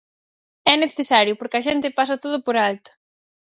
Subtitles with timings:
[0.73, 2.89] É necesario, porque a xente pasa todo por alto.